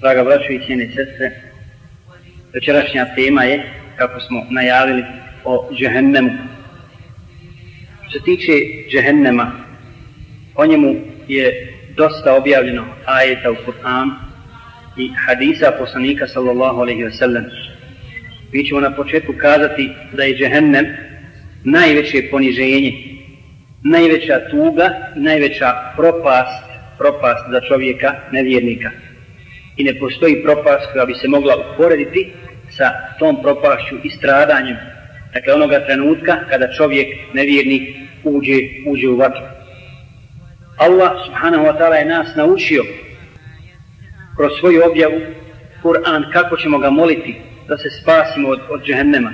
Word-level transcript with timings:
Draga 0.00 0.24
braćo 0.24 0.52
i 0.52 0.60
cijene 0.66 0.86
sestre, 0.86 1.30
večerašnja 2.54 3.06
tema 3.14 3.44
je, 3.44 3.62
kako 3.96 4.20
smo 4.20 4.46
najavili, 4.50 5.04
o 5.44 5.68
džehennemu. 5.74 6.30
Što 8.08 8.18
se 8.18 8.24
tiče 8.24 8.52
džehennema, 8.90 9.52
o 10.54 10.66
njemu 10.66 10.94
je 11.28 11.74
dosta 11.96 12.34
objavljeno 12.34 12.84
ajeta 13.04 13.50
u 13.50 13.54
Kur'an 13.54 14.10
i 14.96 15.10
hadisa 15.26 15.72
poslanika 15.78 16.26
sallallahu 16.26 16.80
alaihi 16.80 17.04
wa 17.04 17.18
sallam. 17.18 17.44
Mi 18.52 18.64
ćemo 18.64 18.80
na 18.80 18.94
početku 18.96 19.32
kazati 19.40 19.90
da 20.12 20.24
je 20.24 20.36
džehennem 20.36 20.86
najveće 21.64 22.28
poniženje, 22.30 22.92
najveća 23.84 24.40
tuga, 24.50 24.90
najveća 25.16 25.92
propast, 25.96 26.64
propast 26.98 27.44
za 27.50 27.60
čovjeka, 27.60 28.14
nevjernika 28.32 28.90
i 29.78 29.84
ne 29.84 29.98
postoji 29.98 30.42
propast 30.42 30.92
koja 30.92 31.06
bi 31.06 31.14
se 31.14 31.28
mogla 31.28 31.54
uporediti 31.56 32.32
sa 32.70 32.92
tom 33.18 33.42
propašću 33.42 33.96
i 34.04 34.10
stradanjem. 34.10 34.76
Dakle, 35.34 35.54
onoga 35.54 35.86
trenutka 35.86 36.36
kada 36.50 36.72
čovjek, 36.72 37.08
nevjernik, 37.32 37.82
uđe, 38.24 38.58
uđe 38.86 39.08
u 39.08 39.16
vatru. 39.16 39.42
Allah 40.76 41.12
subhanahu 41.26 41.64
wa 41.64 41.78
ta'ala 41.78 41.94
je 41.94 42.04
nas 42.04 42.36
naučio 42.36 42.84
kroz 44.36 44.50
svoju 44.60 44.82
objavu 44.90 45.20
Kur'an 45.82 46.32
kako 46.32 46.56
ćemo 46.56 46.78
ga 46.78 46.90
moliti 46.90 47.34
da 47.68 47.78
se 47.78 47.90
spasimo 48.02 48.48
od, 48.48 48.60
od 48.70 48.84
džehennema. 48.84 49.32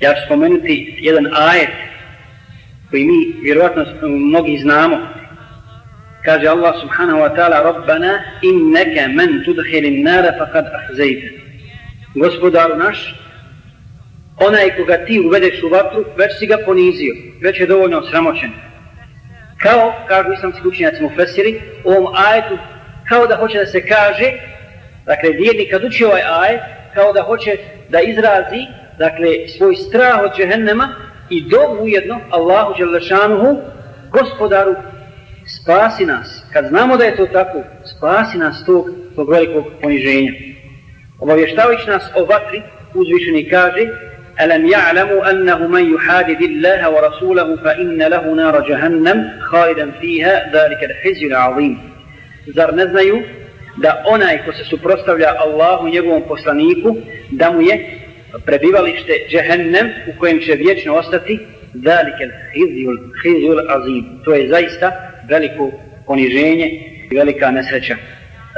Ja 0.00 0.14
ću 0.14 0.20
spomenuti 0.26 0.94
jedan 0.98 1.26
ajet 1.26 1.70
koji 2.90 3.04
mi 3.04 3.34
vjerovatno 3.42 4.08
mnogi 4.08 4.58
znamo, 4.58 4.96
kaže 6.26 6.48
Allah 6.48 6.74
subhanahu 6.82 7.22
wa 7.22 7.30
ta'ala 7.36 7.62
Rabbana 7.62 8.12
innaka 8.42 9.08
man 9.14 9.42
tudhilin 9.46 10.02
nara 10.02 10.34
faqad 10.38 10.66
ahzayta. 10.78 11.28
Gospodaru 12.14 12.74
naš 12.76 12.98
onaj 14.36 14.76
koga 14.76 14.96
ti 15.06 15.20
uvedeš 15.26 15.62
u 15.62 15.68
vatru 15.68 16.04
već 16.16 16.38
si 16.38 16.46
ga 16.46 16.58
ponizio 16.66 17.14
već 17.42 17.60
je 17.60 17.66
dovoljno 17.66 18.02
sramoćen. 18.10 18.52
Kao 19.58 19.92
kažu 20.08 20.32
islamski 20.32 20.68
učenjaci 20.68 21.02
mu 21.02 21.10
fesiri 21.16 21.60
u 21.84 21.90
ovom 21.90 22.14
ajetu 22.28 22.58
kao 23.08 23.26
da 23.26 23.36
hoće 23.36 23.58
da 23.58 23.66
se 23.66 23.86
kaže 23.86 24.32
dakle 25.06 25.30
vjernik 25.30 25.70
kad 25.70 25.84
uči 25.84 26.04
ovaj 26.04 26.22
ajet 26.22 26.60
kao 26.94 27.12
da 27.12 27.22
hoće 27.22 27.56
da 27.88 28.00
izrazi 28.00 28.62
dakle 28.98 29.48
svoj 29.48 29.76
strah 29.76 30.20
od 30.24 30.36
džehennema 30.36 30.88
i 31.30 31.48
dovu 31.48 31.84
ujedno 31.84 32.20
Allahu 32.30 32.74
Đelešanuhu 32.78 33.60
gospodaru 34.10 34.74
spasi 35.45 36.05
nas, 36.05 36.43
kad 36.53 36.65
znamo 36.65 36.97
da 36.97 37.03
je 37.03 37.15
to 37.15 37.25
tako, 37.25 37.63
spasi 37.97 38.37
nas 38.37 38.65
tog, 38.65 38.89
tog 39.15 39.29
velikog 39.29 39.65
poniženja. 39.81 40.31
Obavještavajući 41.19 41.89
nas 41.89 42.03
o 42.15 42.25
vatri, 42.25 42.61
uzvišeni 42.93 43.49
kaže, 43.49 43.87
ألم 44.41 44.65
يعلموا 44.65 45.31
أنه 45.31 45.67
من 45.67 45.93
يحادد 45.95 46.41
الله 46.41 46.89
ورسوله 46.89 47.55
فإن 47.55 48.03
له 48.03 48.33
نار 48.33 48.67
جهنم 48.67 49.31
خالدا 49.41 49.91
فيها 50.01 50.51
ذلك 50.53 50.83
الحزي 50.83 51.27
العظيم 51.27 51.91
Zar 52.55 52.73
ne 52.73 52.87
znaju 52.87 53.21
da 53.77 54.03
onaj 54.07 54.45
ko 54.45 54.53
se 54.53 54.63
suprostavlja 54.63 55.33
Allahu 55.37 55.87
njegovom 55.87 56.23
poslaniku, 56.27 56.95
da 57.31 57.51
mu 57.51 57.61
je 57.61 57.99
prebivalište 58.45 59.13
džehennem 59.29 59.89
u 60.07 60.19
kojem 60.19 60.39
će 60.39 60.53
vječno 60.53 60.95
ostati 60.95 61.39
ذلك 61.85 62.17
الخزي 62.21 63.49
العظيم 63.51 64.21
to 64.25 64.33
je 64.33 64.49
zaista 64.49 64.91
veliko 65.28 65.70
poniženje 66.06 66.66
i 67.10 67.16
velika 67.16 67.50
nesreća. 67.50 67.96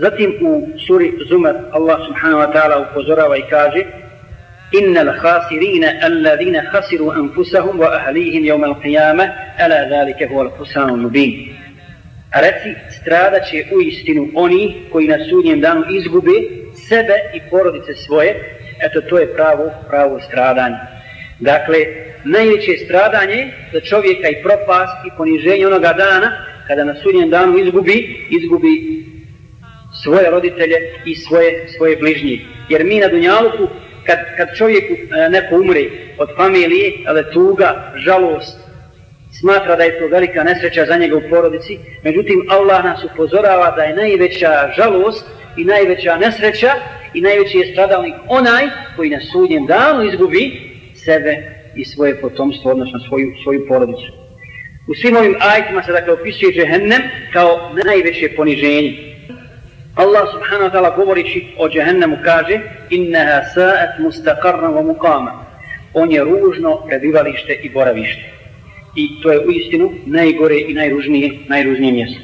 Zatim 0.00 0.32
u 0.40 0.68
suri 0.86 1.12
Zumar 1.28 1.54
Allah 1.72 1.98
subhanahu 2.06 2.40
wa 2.42 2.52
ta'ala 2.52 2.90
upozorava 2.90 3.36
i 3.36 3.42
kaže 3.50 3.82
Innal 4.72 5.12
khasirina 5.20 5.88
alladhina 6.02 6.62
khasiru 6.72 7.10
anfusahum 7.10 7.78
wa 7.78 7.88
ahlihim 7.98 8.42
yawm 8.44 8.64
al-qiyamah 8.64 9.28
ala 9.58 9.88
zalika 9.88 10.24
huwa 10.26 10.42
al-khusran 10.46 10.96
mubin. 10.96 11.32
A 12.32 12.40
stradaće 12.90 13.64
u 13.74 13.80
istinu 13.80 14.28
oni 14.34 14.82
koji 14.92 15.08
na 15.08 15.16
sudnjem 15.30 15.60
danu 15.60 15.84
izgube 15.90 16.30
sebe 16.88 17.14
i 17.34 17.40
porodice 17.50 17.94
svoje, 17.94 18.30
eto 18.82 19.00
to 19.00 19.18
je 19.18 19.34
pravo, 19.34 19.70
pravo 19.88 20.20
stradanje. 20.20 20.76
Dakle, 21.40 21.78
najveće 22.24 22.72
stradanje 22.84 23.52
za 23.72 23.80
čovjeka 23.80 24.28
i 24.28 24.42
propast 24.42 24.96
i 25.06 25.10
poniženje 25.16 25.66
onoga 25.66 25.92
dana 25.92 26.51
kada 26.72 26.84
na 26.84 26.94
sudnjem 27.02 27.30
danu 27.30 27.58
izgubi, 27.58 28.26
izgubi 28.30 29.04
svoje 30.02 30.30
roditelje 30.30 30.76
i 31.06 31.14
svoje, 31.14 31.68
svoje 31.76 31.96
bližnje. 31.96 32.40
Jer 32.68 32.84
mi 32.84 33.00
na 33.00 33.08
Dunjaluku, 33.08 33.68
kad, 34.06 34.18
kad 34.36 34.48
čovjek 34.56 34.84
e, 34.90 35.28
neko 35.30 35.56
umre 35.56 35.84
od 36.18 36.28
familije, 36.36 36.92
ali 37.06 37.24
tuga, 37.32 37.92
žalost, 37.96 38.58
smatra 39.40 39.76
da 39.76 39.82
je 39.82 39.98
to 39.98 40.06
velika 40.06 40.44
nesreća 40.44 40.84
za 40.84 40.96
njega 40.96 41.16
u 41.16 41.22
porodici, 41.30 41.78
međutim 42.04 42.46
Allah 42.48 42.84
nas 42.84 43.04
upozorava 43.04 43.70
da 43.76 43.82
je 43.82 43.96
najveća 43.96 44.72
žalost 44.76 45.24
i 45.56 45.64
najveća 45.64 46.16
nesreća 46.16 46.72
i 47.14 47.20
najveći 47.20 47.58
je 47.58 47.72
stradalnik 47.72 48.14
onaj 48.28 48.64
koji 48.96 49.10
na 49.10 49.20
sudnjem 49.32 49.66
danu 49.66 50.04
izgubi 50.04 50.44
sebe 50.94 51.32
i 51.76 51.84
svoje 51.84 52.20
potomstvo, 52.20 52.70
odnosno 52.70 52.98
svoju, 53.08 53.32
svoju 53.42 53.66
porodicu. 53.68 54.21
U 54.86 54.94
svim 54.94 55.16
ovim 55.16 55.36
ajitima 55.40 55.82
se 55.82 55.92
dakle 55.92 56.12
opisuje 56.12 56.52
džehennem 56.52 57.02
kao 57.32 57.74
najveće 57.84 58.28
poniženje. 58.36 59.12
Allah 59.94 60.28
subhanahu 60.32 60.70
wa 60.70 60.72
ta'ala 60.72 60.96
govorići 60.96 61.46
o 61.58 61.68
džehennemu 61.68 62.16
kaže 62.24 62.60
innaha 62.90 63.42
sa'at 63.54 63.98
mustaqarna 63.98 64.68
wa 64.68 64.82
muqama 64.82 65.32
On 65.94 66.12
je 66.12 66.24
ružno 66.24 66.82
prebivalište 66.88 67.52
i 67.62 67.68
boravište. 67.70 68.22
I 68.96 69.22
to 69.22 69.32
je 69.32 69.38
u 69.46 69.50
istinu 69.50 69.92
najgore 70.06 70.56
i 70.68 70.74
najružnije, 70.74 71.38
najružnije 71.48 71.92
mjesto. 71.92 72.22